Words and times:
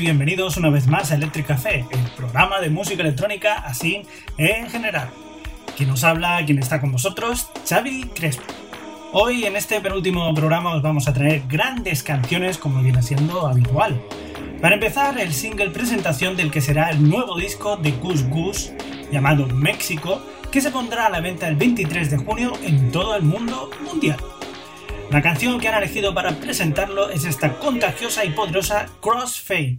Bienvenidos 0.00 0.56
una 0.56 0.70
vez 0.70 0.86
más 0.86 1.12
a 1.12 1.16
Electric 1.16 1.46
Café, 1.46 1.84
el 1.90 2.10
programa 2.16 2.58
de 2.58 2.70
música 2.70 3.02
electrónica 3.02 3.56
así 3.56 4.00
en 4.38 4.70
general. 4.70 5.10
Quien 5.76 5.90
nos 5.90 6.04
habla, 6.04 6.42
quien 6.46 6.58
está 6.58 6.80
con 6.80 6.90
vosotros, 6.90 7.50
Xavi 7.68 8.04
Crespo. 8.14 8.44
Hoy 9.12 9.44
en 9.44 9.56
este 9.56 9.78
penúltimo 9.82 10.32
programa 10.32 10.74
os 10.74 10.80
vamos 10.80 11.06
a 11.06 11.12
traer 11.12 11.42
grandes 11.46 12.02
canciones 12.02 12.56
como 12.56 12.82
viene 12.82 13.02
siendo 13.02 13.46
habitual. 13.46 14.00
Para 14.62 14.76
empezar, 14.76 15.20
el 15.20 15.34
single 15.34 15.68
presentación 15.68 16.34
del 16.34 16.50
que 16.50 16.62
será 16.62 16.88
el 16.88 17.06
nuevo 17.06 17.36
disco 17.36 17.76
de 17.76 17.90
Gus 17.92 18.26
Gus, 18.30 18.72
llamado 19.12 19.48
México, 19.48 20.22
que 20.50 20.62
se 20.62 20.70
pondrá 20.70 21.06
a 21.06 21.10
la 21.10 21.20
venta 21.20 21.46
el 21.46 21.56
23 21.56 22.10
de 22.10 22.16
junio 22.16 22.54
en 22.62 22.90
todo 22.90 23.16
el 23.16 23.22
mundo 23.22 23.68
mundial. 23.84 24.16
La 25.10 25.22
canción 25.22 25.58
que 25.58 25.66
han 25.66 25.74
elegido 25.74 26.14
para 26.14 26.30
presentarlo 26.36 27.10
es 27.10 27.24
esta 27.24 27.58
contagiosa 27.58 28.24
y 28.24 28.30
poderosa 28.30 28.86
Crossfade. 29.00 29.78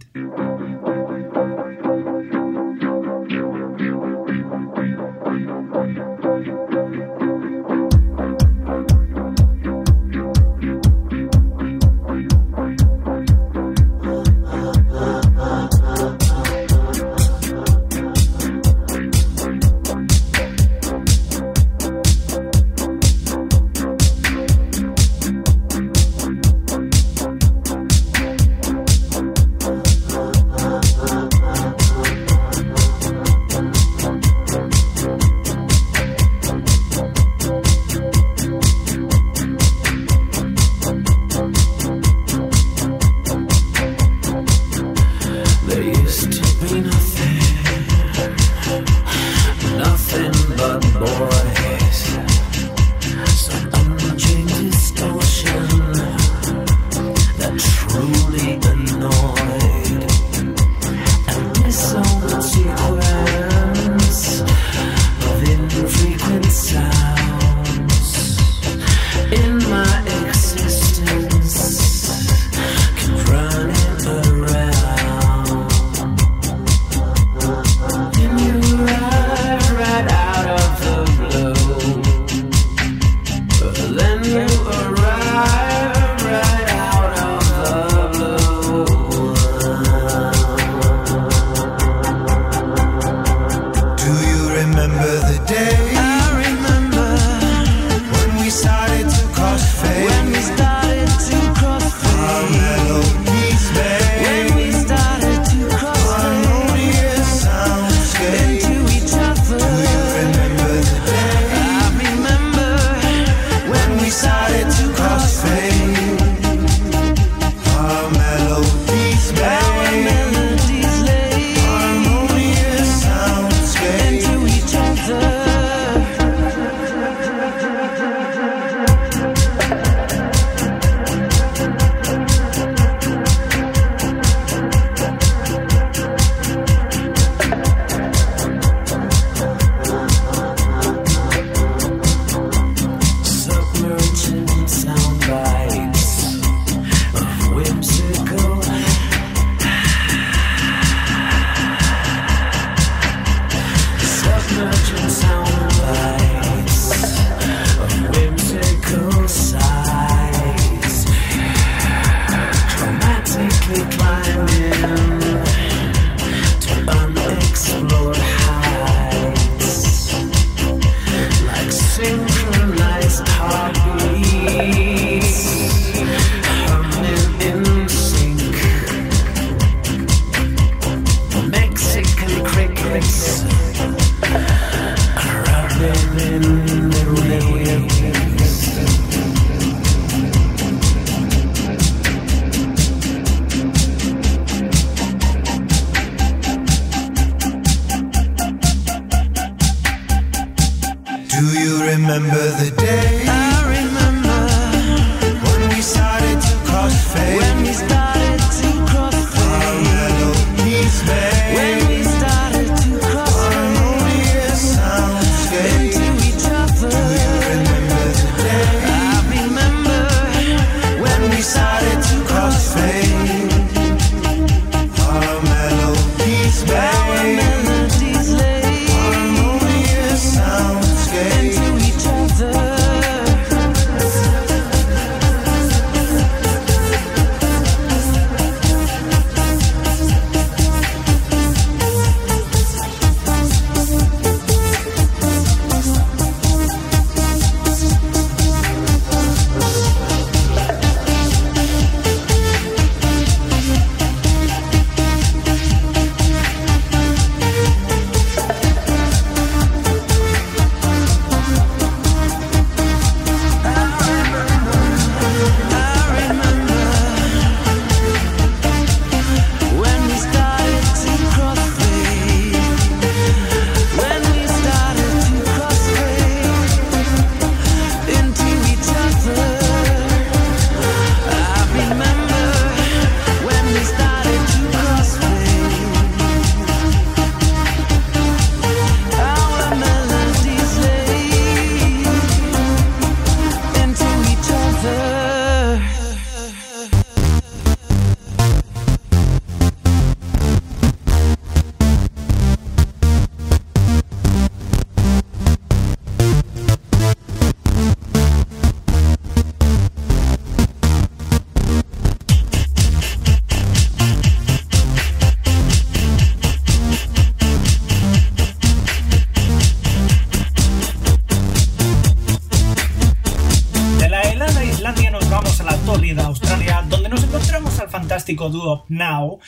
Dúo 328.52 328.84
Now, 328.88 329.40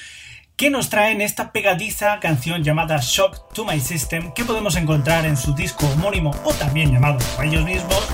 que 0.56 0.70
nos 0.70 0.88
traen 0.88 1.20
esta 1.20 1.52
pegadiza 1.52 2.18
canción 2.18 2.64
llamada 2.64 2.98
Shock 3.00 3.52
to 3.52 3.64
My 3.64 3.78
System, 3.78 4.32
que 4.32 4.44
podemos 4.44 4.74
encontrar 4.76 5.26
en 5.26 5.36
su 5.36 5.54
disco 5.54 5.86
homónimo 5.86 6.32
o 6.44 6.52
también 6.54 6.92
llamado 6.92 7.18
por 7.36 7.44
ellos 7.44 7.64
mismos 7.64 8.08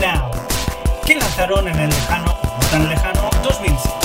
Now, 0.00 0.30
que 1.04 1.16
lanzaron 1.16 1.68
en 1.68 1.78
el 1.78 1.90
lejano, 1.90 2.38
no 2.42 2.66
tan 2.70 2.88
lejano, 2.88 3.30
2006. 3.42 4.02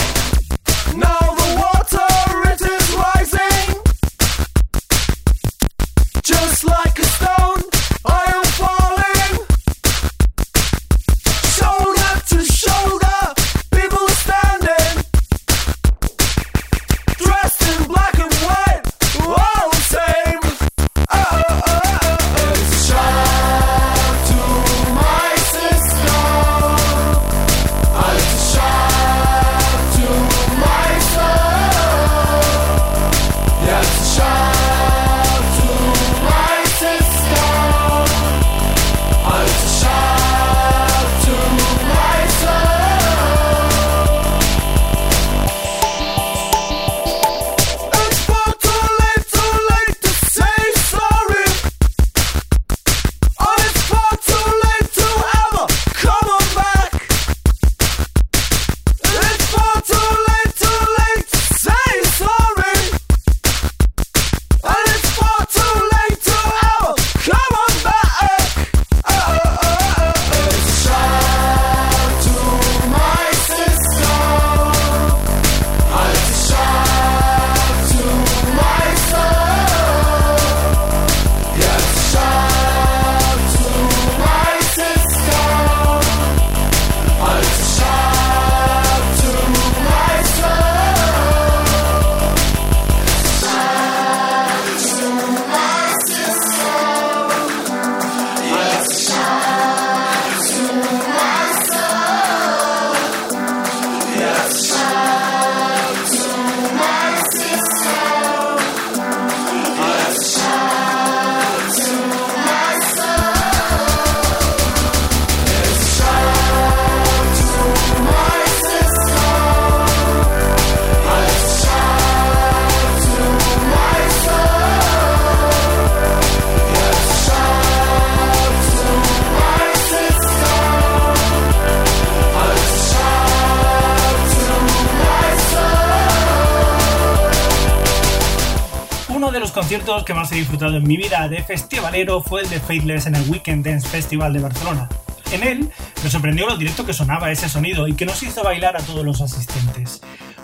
Conciertos 139.68 140.06
que 140.06 140.14
más 140.14 140.32
he 140.32 140.36
disfrutado 140.36 140.78
en 140.78 140.88
mi 140.88 140.96
vida 140.96 141.28
de 141.28 141.44
festivalero 141.44 142.22
fue 142.22 142.40
el 142.40 142.50
de 142.50 142.58
Faithless 142.58 143.06
en 143.06 143.16
el 143.16 143.30
Weekend 143.30 143.66
Dance 143.66 143.86
Festival 143.86 144.32
de 144.32 144.40
Barcelona. 144.40 144.88
En 145.34 145.44
él 145.44 145.70
me 146.02 146.10
sorprendió 146.10 146.48
lo 146.48 146.56
directo 146.56 146.86
que 146.86 146.94
sonaba 146.94 147.34
ese 147.34 147.50
sonido 147.50 147.86
y 147.86 147.94
que 147.94 148.06
nos 148.06 148.24
hizo 148.24 148.44
bailar 148.44 148.78
a 148.78 148.80
todos 148.80 149.04
los 149.04 149.20
asistentes. 149.20 150.02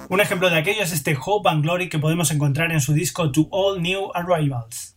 Un 0.09 0.19
ejemplo 0.19 0.49
de 0.49 0.57
aquello 0.57 0.83
es 0.83 0.91
este 0.91 1.17
Hope 1.17 1.47
and 1.47 1.63
Glory 1.63 1.87
que 1.87 1.99
podemos 1.99 2.31
encontrar 2.31 2.73
en 2.73 2.81
su 2.81 2.91
disco 2.91 3.31
To 3.31 3.47
All 3.49 3.81
New 3.81 4.09
Arrivals. 4.13 4.93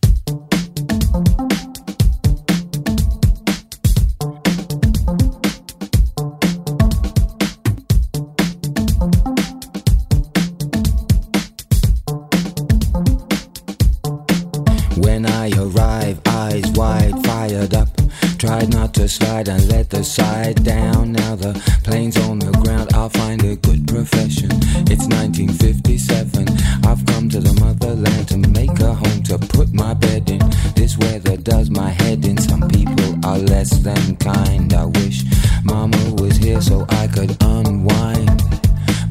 Slide 19.07 19.47
and 19.47 19.67
let 19.69 19.89
the 19.89 20.03
side 20.03 20.63
down. 20.63 21.13
Now 21.13 21.35
the 21.35 21.53
plane's 21.83 22.17
on 22.17 22.39
the 22.39 22.51
ground, 22.63 22.93
I'll 22.93 23.09
find 23.09 23.43
a 23.43 23.55
good 23.55 23.87
profession. 23.87 24.49
It's 24.91 25.07
1957, 25.07 26.47
I've 26.85 27.05
come 27.05 27.29
to 27.29 27.39
the 27.39 27.53
motherland 27.59 28.27
to 28.29 28.37
make 28.37 28.77
a 28.79 28.93
home 28.93 29.23
to 29.23 29.37
put 29.37 29.73
my 29.73 29.93
bed 29.93 30.29
in. 30.29 30.41
This 30.75 30.97
weather 30.97 31.37
does 31.37 31.69
my 31.69 31.89
head 31.89 32.25
in. 32.25 32.37
Some 32.37 32.67
people 32.67 33.25
are 33.25 33.37
less 33.37 33.71
than 33.79 34.17
kind. 34.17 34.73
I 34.73 34.85
wish 34.85 35.23
mama 35.63 35.97
was 36.19 36.37
here 36.37 36.61
so 36.61 36.85
I 36.89 37.07
could 37.07 37.35
unwind. 37.41 38.41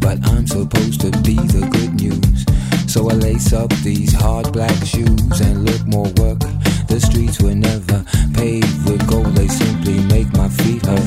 But 0.01 0.19
I'm 0.29 0.47
supposed 0.47 1.01
to 1.03 1.11
be 1.23 1.37
the 1.37 1.69
good 1.73 1.95
news. 2.01 2.45
So 2.93 3.11
I 3.11 3.15
lace 3.15 3.53
up 3.53 3.71
these 3.83 4.13
hard 4.13 4.53
black 4.53 4.77
shoes 4.85 5.41
and 5.41 5.65
look 5.65 5.87
more 5.87 6.11
work. 6.17 6.41
The 6.89 7.01
streets 7.01 7.43
were 7.43 7.55
never 7.55 8.05
paved 8.35 8.89
with 8.89 9.07
gold, 9.09 9.35
they 9.35 9.49
simply 9.49 10.01
make 10.05 10.33
my 10.35 10.49
feet 10.49 10.85
hurt. 10.87 11.07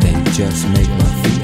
They 0.00 0.14
just 0.32 0.68
make 0.68 0.88
my 0.88 1.22
feet 1.22 1.37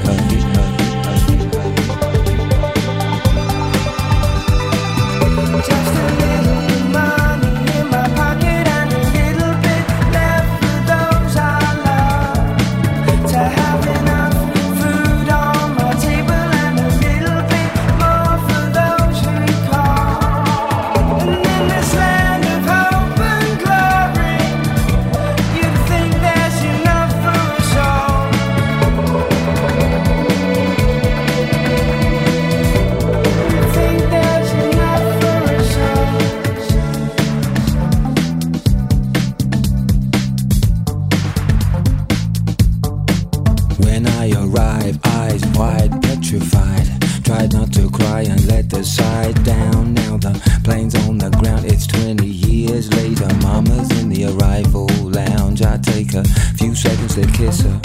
Now 49.73 50.17
the 50.17 50.33
plane's 50.65 50.95
on 51.07 51.19
the 51.19 51.31
ground. 51.31 51.65
It's 51.65 51.87
20 51.87 52.27
years 52.27 52.93
later. 52.95 53.29
Mama's 53.43 53.91
in 54.01 54.09
the 54.09 54.27
arrival 54.33 54.87
lounge. 55.03 55.63
I 55.63 55.79
take 55.79 56.15
a 56.15 56.25
few 56.59 56.75
seconds 56.75 57.15
to 57.15 57.27
kiss 57.33 57.63
her. 57.63 57.81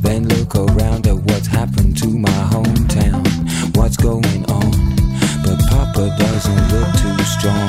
Then 0.00 0.28
look 0.28 0.54
around 0.54 1.06
at 1.06 1.16
what's 1.16 1.46
happened 1.46 1.96
to 1.98 2.08
my 2.08 2.40
hometown. 2.52 3.22
What's 3.76 3.96
going 3.96 4.44
on? 4.50 4.70
But 5.44 5.58
Papa 5.70 6.14
doesn't 6.18 6.62
look 6.72 6.90
too 7.02 7.24
strong. 7.24 7.68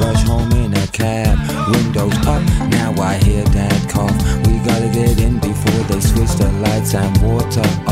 Rush 0.00 0.22
home 0.24 0.50
in 0.52 0.74
a 0.74 0.86
cab, 0.88 1.38
windows 1.70 2.16
up. 2.26 2.42
Now 2.70 2.94
I 3.00 3.18
hear 3.24 3.44
Dad 3.44 3.90
cough. 3.90 4.16
We 4.46 4.58
gotta 4.66 4.88
get 4.92 5.20
in 5.20 5.38
before 5.38 5.82
they 5.88 6.00
switch 6.00 6.32
the 6.40 6.50
lights 6.64 6.94
and 6.94 7.12
water 7.22 7.68
off. 7.86 7.91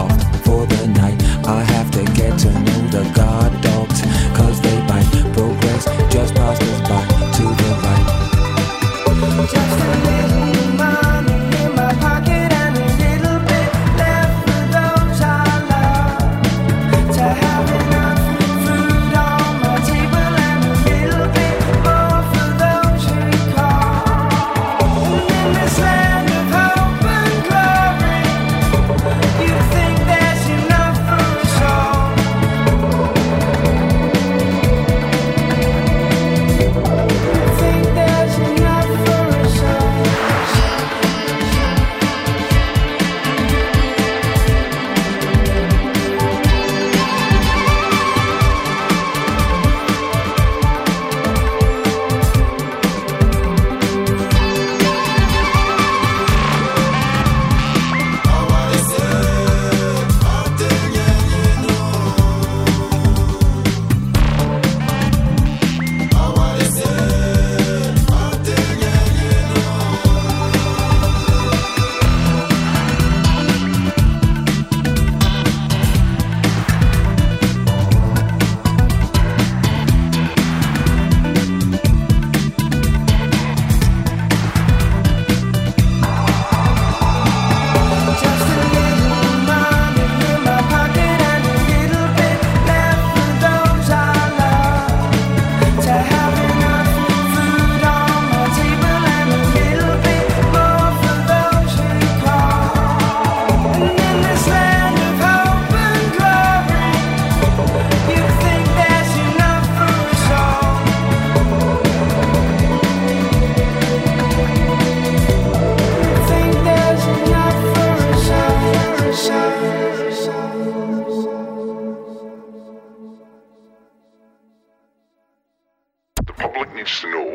Needs 126.91 127.01
to 127.03 127.11
know 127.11 127.33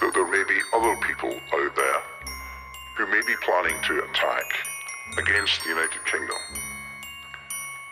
that 0.00 0.10
there 0.14 0.26
may 0.26 0.44
be 0.48 0.58
other 0.72 0.96
people 1.06 1.30
out 1.30 1.76
there 1.76 2.00
who 2.96 3.06
may 3.08 3.20
be 3.26 3.34
planning 3.44 3.76
to 3.84 4.02
attack 4.04 4.48
against 5.18 5.62
the 5.64 5.70
United 5.70 6.00
Kingdom. 6.06 6.36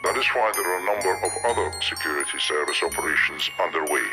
That 0.02 0.16
is 0.16 0.24
why 0.32 0.52
there 0.54 0.64
are 0.64 0.80
a 0.80 0.88
number 0.94 1.12
of 1.26 1.32
other 1.44 1.72
security 1.80 2.38
service 2.38 2.80
operations 2.82 3.50
underway. 3.60 4.06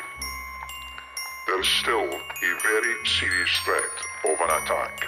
There 1.47 1.61
is 1.61 1.67
still 1.67 2.07
a 2.07 2.51
very 2.63 2.95
serious 3.05 3.53
threat 3.63 3.95
of 4.25 4.39
an 4.39 4.51
attack. 4.63 5.07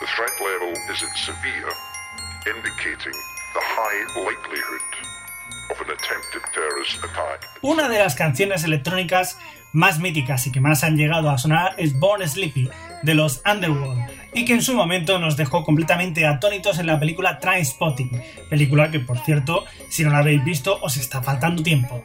The 0.00 0.06
threat 0.14 0.34
level 0.40 0.72
is 0.90 1.02
at 1.02 1.14
severe, 1.16 1.70
indicating 2.46 3.18
the 3.54 3.62
high 3.62 4.00
likelihood 4.22 4.88
of 5.70 5.80
an 5.80 5.90
attempted 5.90 6.42
terrorist 6.52 6.98
attack. 6.98 7.48
Una 7.62 7.88
de 7.88 7.98
las 7.98 8.14
canciones 8.14 8.64
electrónicas 8.64 9.38
más 9.78 10.00
míticas 10.00 10.44
y 10.46 10.50
que 10.50 10.60
más 10.60 10.82
han 10.82 10.96
llegado 10.96 11.30
a 11.30 11.38
sonar 11.38 11.74
es 11.78 11.98
Born 11.98 12.28
Sleepy 12.28 12.68
de 13.04 13.14
los 13.14 13.40
Underworld 13.50 14.10
y 14.34 14.44
que 14.44 14.52
en 14.54 14.62
su 14.62 14.74
momento 14.74 15.20
nos 15.20 15.36
dejó 15.36 15.64
completamente 15.64 16.26
atónitos 16.26 16.80
en 16.80 16.86
la 16.86 16.98
película 16.98 17.38
Trainspotting, 17.38 18.10
película 18.50 18.90
que 18.90 18.98
por 18.98 19.18
cierto, 19.18 19.64
si 19.88 20.02
no 20.02 20.10
la 20.10 20.18
habéis 20.18 20.44
visto 20.44 20.78
os 20.82 20.96
está 20.96 21.22
faltando 21.22 21.62
tiempo. 21.62 22.04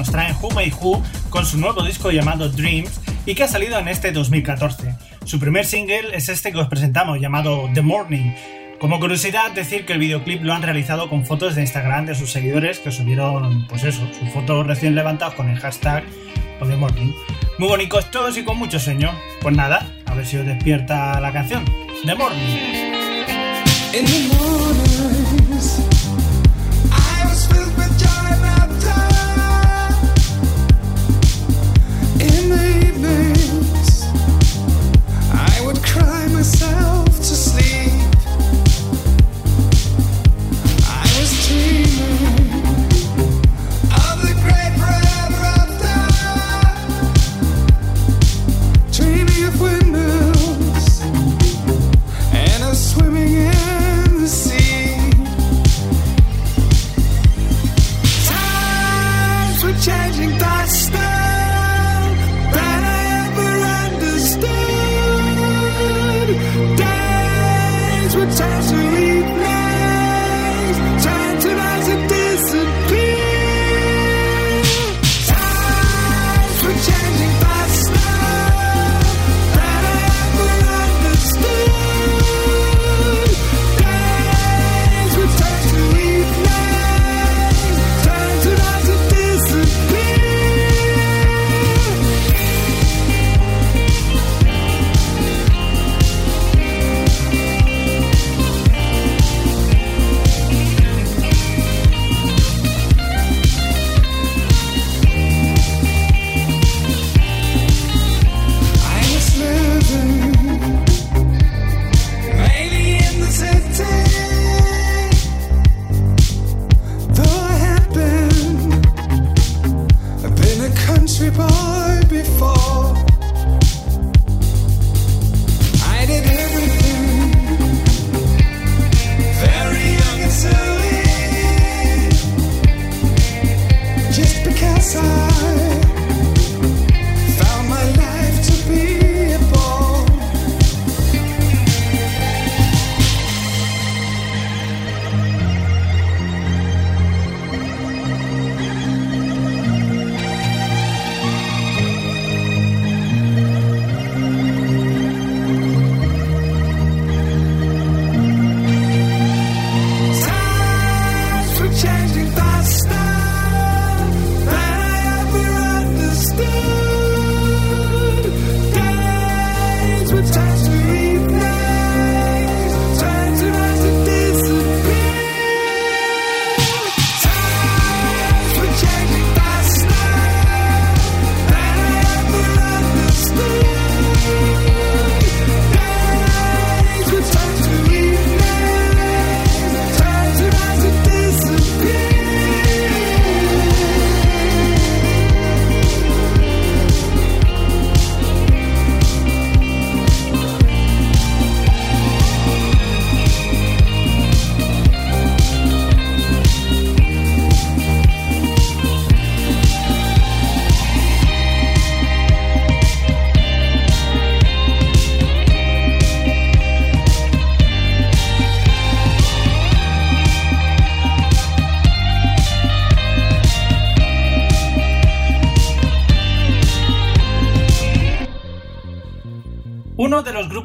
nos 0.03 0.11
trae 0.11 0.35
Who 0.41 0.49
May 0.51 0.69
Who 0.81 1.01
con 1.29 1.45
su 1.45 1.57
nuevo 1.57 1.81
disco 1.81 2.11
llamado 2.11 2.49
Dreams 2.49 2.99
y 3.25 3.35
que 3.35 3.43
ha 3.43 3.47
salido 3.47 3.79
en 3.79 3.87
este 3.87 4.11
2014. 4.11 4.95
Su 5.23 5.39
primer 5.39 5.65
single 5.65 6.13
es 6.13 6.27
este 6.27 6.51
que 6.51 6.57
os 6.57 6.67
presentamos, 6.67 7.21
llamado 7.21 7.69
The 7.73 7.81
Morning. 7.81 8.33
Como 8.81 8.99
curiosidad, 8.99 9.51
decir 9.51 9.85
que 9.85 9.93
el 9.93 9.99
videoclip 9.99 10.43
lo 10.43 10.53
han 10.53 10.61
realizado 10.61 11.09
con 11.09 11.25
fotos 11.25 11.55
de 11.55 11.61
Instagram 11.61 12.05
de 12.05 12.15
sus 12.15 12.33
seguidores 12.33 12.79
que 12.79 12.91
subieron, 12.91 13.65
pues 13.69 13.85
eso, 13.85 14.05
sus 14.19 14.29
fotos 14.33 14.67
recién 14.67 14.93
levantadas 14.93 15.35
con 15.35 15.47
el 15.49 15.57
hashtag 15.57 16.03
The 16.59 16.75
Morning. 16.75 17.13
Muy 17.57 17.69
bonitos 17.69 18.11
todos 18.11 18.37
y 18.37 18.43
con 18.43 18.57
mucho 18.57 18.81
sueño. 18.81 19.09
Pues 19.41 19.55
nada, 19.55 19.87
a 20.05 20.15
ver 20.15 20.25
si 20.25 20.35
os 20.35 20.45
despierta 20.45 21.17
la 21.21 21.31
canción. 21.31 21.63
The 22.05 22.15
Morning. 22.15 22.83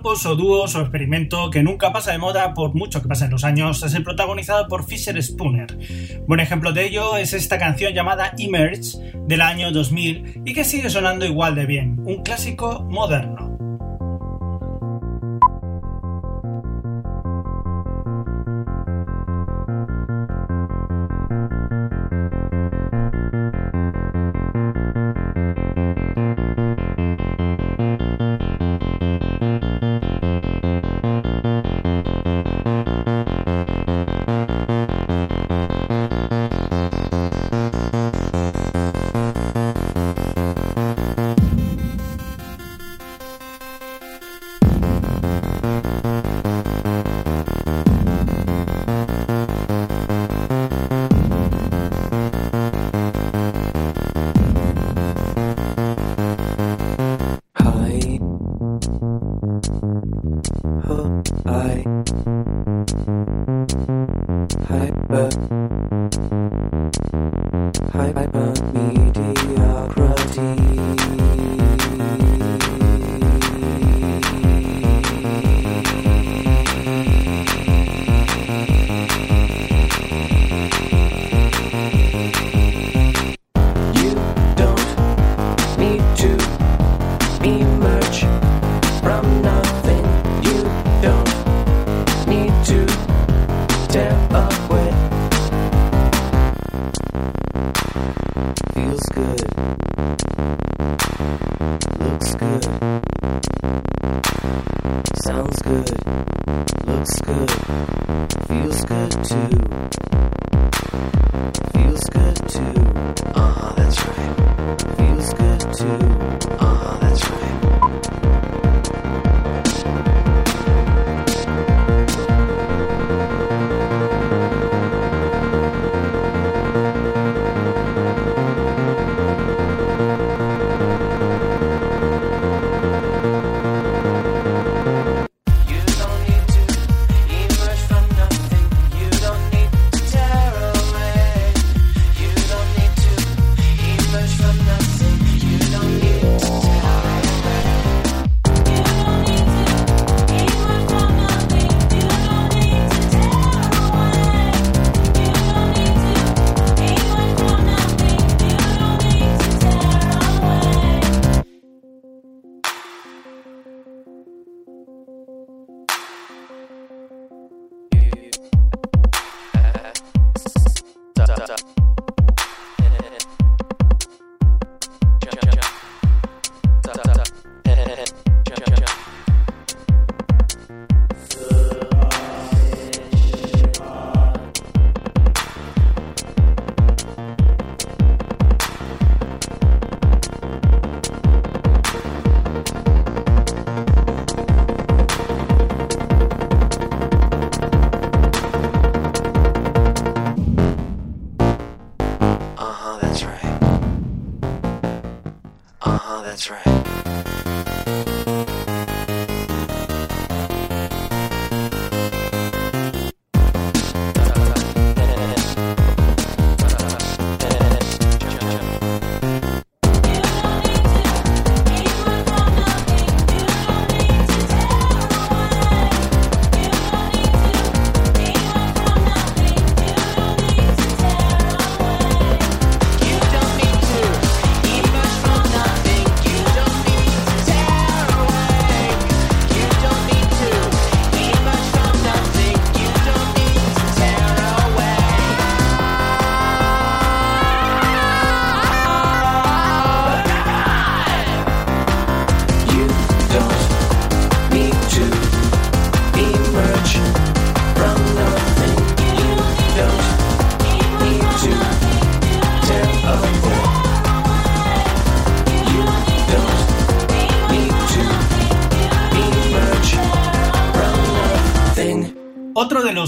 O 0.09 0.35
dúos 0.35 0.75
o 0.75 0.81
experimento 0.81 1.51
que 1.51 1.63
nunca 1.63 1.93
pasa 1.93 2.13
de 2.13 2.19
moda 2.19 2.55
por 2.55 2.75
mucho 2.75 3.03
que 3.03 3.09
pasen 3.09 3.31
los 3.31 3.45
años 3.45 3.83
es 3.83 3.93
el 3.93 4.05
protagonizado 4.05 4.67
por 4.67 4.87
Fisher 4.87 5.23
Spooner. 5.23 5.77
Buen 6.27 6.41
ejemplo 6.41 6.73
de 6.73 6.87
ello 6.87 7.19
es 7.19 7.35
esta 7.35 7.59
canción 7.59 7.93
llamada 7.93 8.33
Emerge 8.39 8.97
del 9.27 9.43
año 9.43 9.71
2000 9.71 10.45
y 10.47 10.55
que 10.55 10.65
sigue 10.65 10.89
sonando 10.89 11.27
igual 11.27 11.57
de 11.57 11.67
bien, 11.67 12.01
un 12.07 12.23
clásico 12.23 12.87
moderno. 12.89 13.48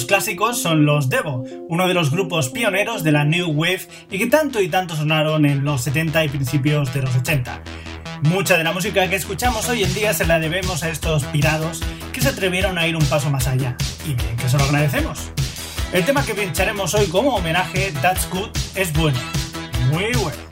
Clásicos 0.06 0.60
son 0.60 0.84
los 0.84 1.08
Devo, 1.08 1.44
uno 1.68 1.88
de 1.88 1.94
los 1.94 2.10
grupos 2.10 2.50
pioneros 2.50 3.02
de 3.02 3.12
la 3.12 3.24
New 3.24 3.48
Wave 3.50 3.88
y 4.10 4.18
que 4.18 4.26
tanto 4.26 4.60
y 4.60 4.68
tanto 4.68 4.94
sonaron 4.94 5.46
en 5.46 5.64
los 5.64 5.82
70 5.82 6.24
y 6.24 6.28
principios 6.28 6.92
de 6.92 7.02
los 7.02 7.16
80. 7.16 7.62
Mucha 8.22 8.58
de 8.58 8.64
la 8.64 8.72
música 8.72 9.08
que 9.08 9.16
escuchamos 9.16 9.68
hoy 9.68 9.82
en 9.82 9.94
día 9.94 10.12
se 10.12 10.26
la 10.26 10.38
debemos 10.38 10.82
a 10.82 10.90
estos 10.90 11.24
pirados 11.24 11.80
que 12.12 12.20
se 12.20 12.28
atrevieron 12.28 12.76
a 12.76 12.86
ir 12.86 12.94
un 12.94 13.04
paso 13.06 13.30
más 13.30 13.46
allá, 13.46 13.76
y 14.04 14.14
bien 14.14 14.36
que 14.36 14.48
se 14.48 14.58
lo 14.58 14.64
agradecemos. 14.64 15.30
El 15.92 16.04
tema 16.04 16.24
que 16.24 16.34
pincharemos 16.34 16.94
hoy 16.94 17.06
como 17.06 17.34
homenaje, 17.34 17.92
That's 18.02 18.28
Good, 18.28 18.50
es 18.74 18.92
bueno, 18.92 19.18
muy 19.90 20.12
bueno. 20.20 20.49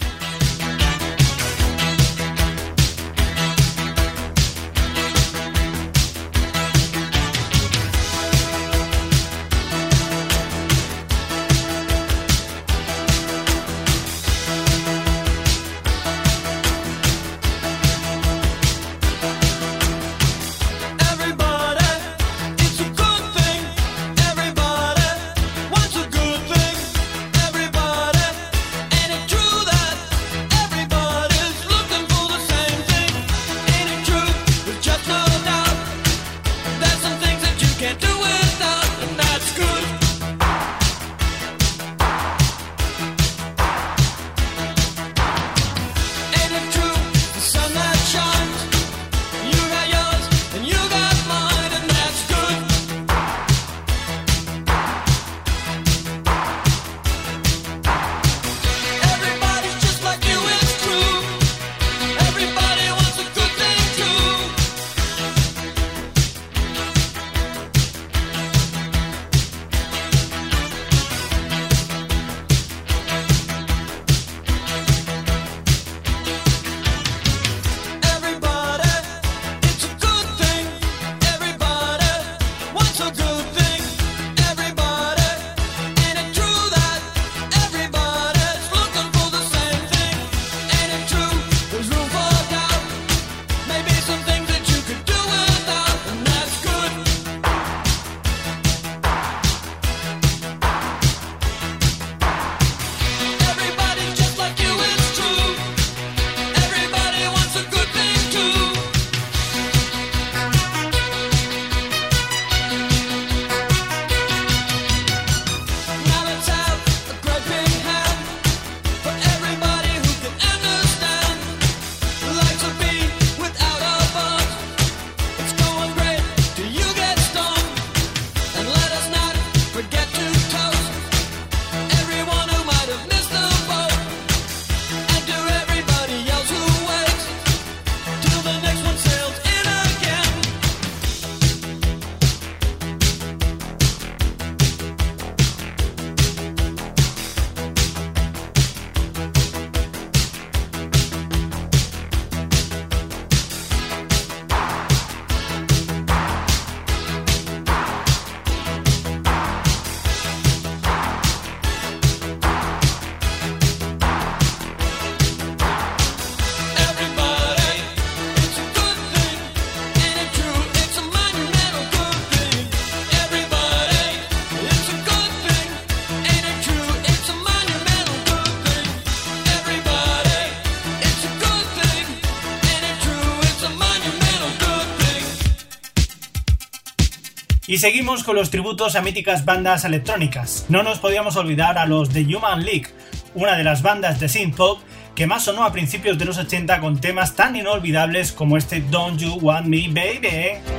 Y 187.69 187.77
seguimos 187.77 188.25
con 188.25 188.35
los 188.35 188.49
tributos 188.49 188.97
a 188.97 189.03
míticas 189.03 189.45
bandas 189.45 189.85
electrónicas. 189.85 190.65
No 190.71 190.83
nos 190.83 191.01
podíamos 191.01 191.37
olvidar 191.37 191.77
a 191.77 191.85
los 191.85 192.09
The 192.09 192.25
Human 192.35 192.65
League, 192.65 192.87
una 193.35 193.59
de 193.59 193.63
las 193.63 193.83
bandas 193.83 194.19
de 194.19 194.31
synth 194.31 194.57
pop 194.57 194.81
que 195.15 195.27
más 195.27 195.45
sonó 195.45 195.65
a 195.65 195.71
principios 195.71 196.17
de 196.17 196.25
los 196.25 196.39
80 196.39 196.81
con 196.81 196.99
temas 196.99 197.37
tan 197.37 197.57
inolvidables 197.57 198.33
como 198.33 198.57
este 198.57 198.81
Don't 198.81 199.21
You 199.21 199.35
Want 199.35 199.67
Me 199.67 199.87
Baby. 199.89 200.78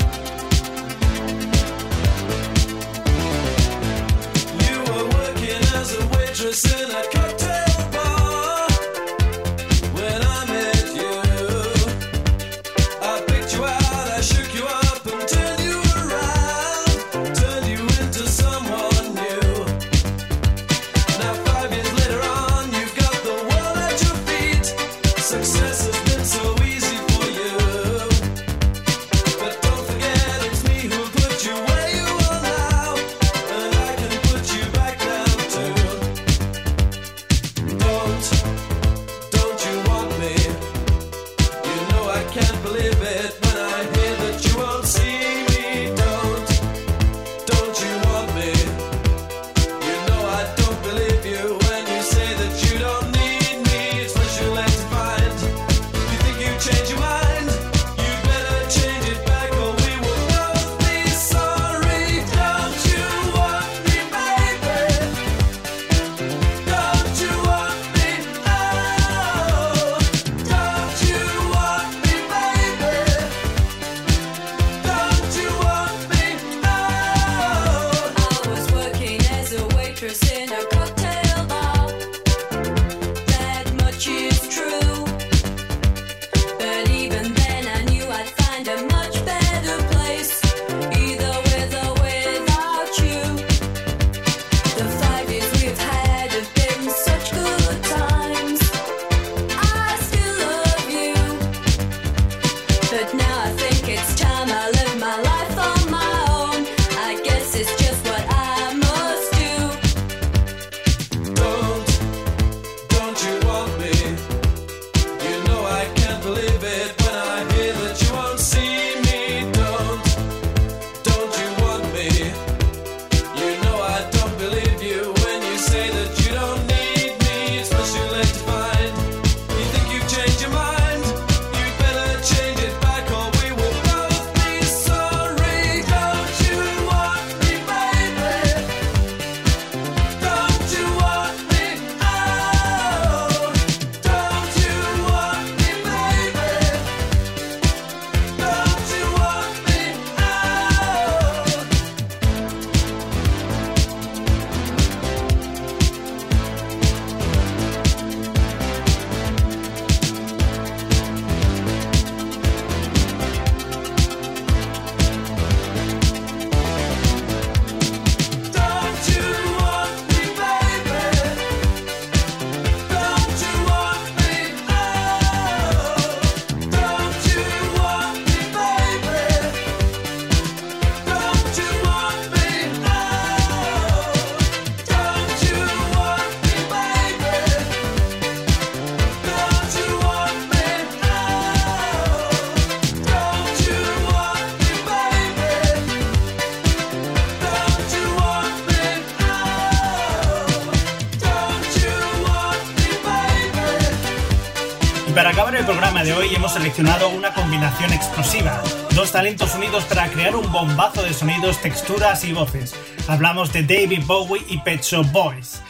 Programa 205.99 206.03
de 206.03 206.13
hoy 206.13 206.35
hemos 206.35 206.53
seleccionado 206.53 207.09
una 207.09 207.33
combinación 207.33 207.91
explosiva, 207.91 208.61
dos 208.95 209.11
talentos 209.11 209.55
unidos 209.55 209.83
para 209.85 210.07
crear 210.09 210.35
un 210.35 210.49
bombazo 210.51 211.03
de 211.03 211.13
sonidos, 211.13 211.61
texturas 211.61 212.23
y 212.23 212.31
voces. 212.31 212.75
Hablamos 213.07 213.51
de 213.51 213.63
David 213.63 214.03
Bowie 214.05 214.43
y 214.47 214.59
Pet 214.59 214.81
Shop 214.81 215.05
Boys. 215.11 215.61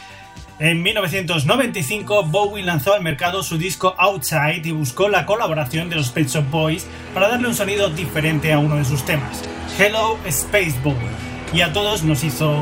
En 0.58 0.82
1995, 0.82 2.24
Bowie 2.24 2.62
lanzó 2.62 2.94
al 2.94 3.02
mercado 3.02 3.42
su 3.42 3.58
disco 3.58 3.94
Outside 3.98 4.62
y 4.64 4.72
buscó 4.72 5.08
la 5.08 5.26
colaboración 5.26 5.88
de 5.88 5.96
los 5.96 6.10
Pet 6.10 6.28
Shop 6.28 6.48
Boys 6.50 6.86
para 7.14 7.28
darle 7.28 7.48
un 7.48 7.54
sonido 7.54 7.88
diferente 7.88 8.52
a 8.52 8.58
uno 8.58 8.76
de 8.76 8.84
sus 8.84 9.04
temas, 9.04 9.42
Hello 9.78 10.18
Space 10.26 10.78
Boy, 10.84 10.94
y 11.52 11.62
a 11.62 11.72
todos 11.72 12.04
nos 12.04 12.22
hizo 12.22 12.52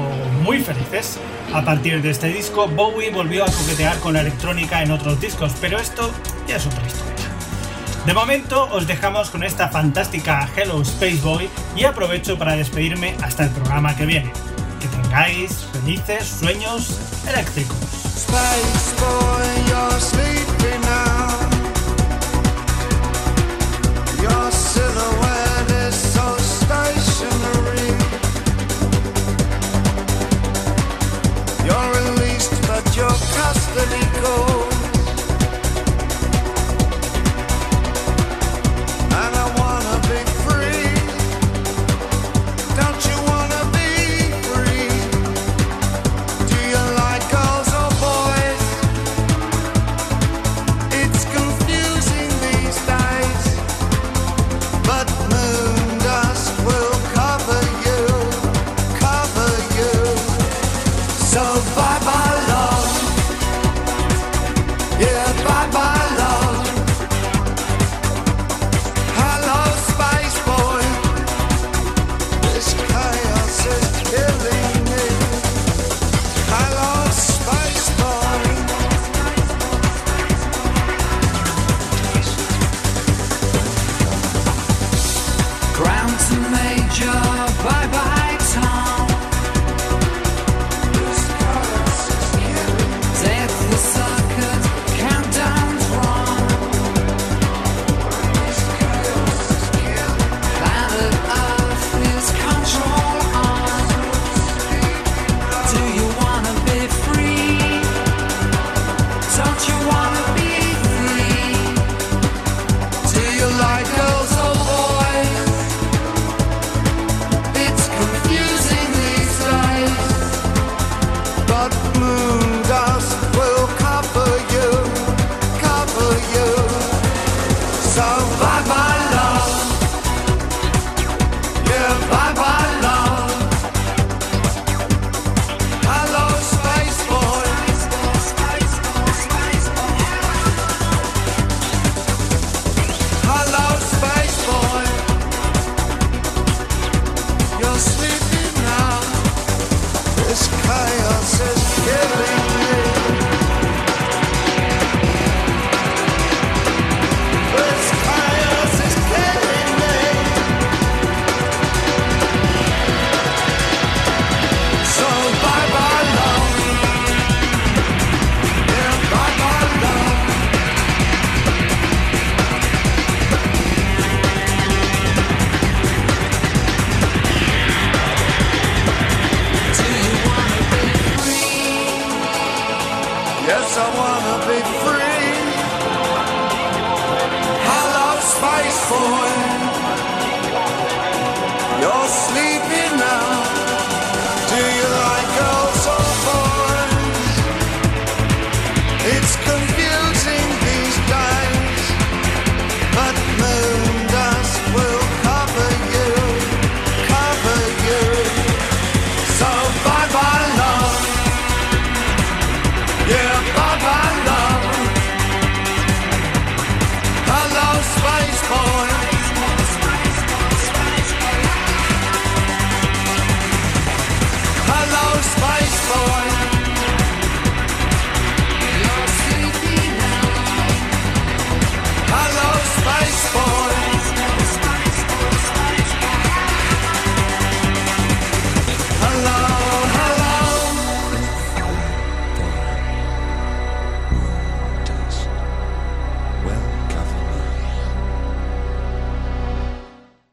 muy 0.43 0.61
felices. 0.61 1.18
A 1.53 1.64
partir 1.64 2.03
de 2.03 2.11
este 2.11 2.28
disco, 2.28 2.68
Bowie 2.68 3.11
volvió 3.11 3.45
a 3.45 3.47
coquetear 3.47 3.99
con 3.99 4.14
la 4.14 4.20
electrónica 4.20 4.82
en 4.82 4.90
otros 4.90 5.20
discos, 5.20 5.53
pero 5.61 5.78
esto 5.78 6.11
ya 6.47 6.57
es 6.57 6.66
otra 6.66 6.86
historia. 6.86 7.18
De 8.09 8.14
momento 8.14 8.66
os 8.72 8.86
dejamos 8.86 9.28
con 9.28 9.44
esta 9.44 9.68
fantástica 9.68 10.48
Hello 10.56 10.80
Space 10.80 11.20
Boy 11.20 11.50
y 11.76 11.84
aprovecho 11.84 12.38
para 12.38 12.56
despedirme 12.56 13.14
hasta 13.22 13.44
el 13.44 13.50
programa 13.50 13.94
que 13.94 14.06
viene. 14.06 14.32
Que 14.80 14.88
tengáis 14.88 15.66
felices 15.74 16.26
sueños 16.26 16.98
eléctricos. 17.26 17.76
Space 18.16 18.94
boy. 18.98 19.38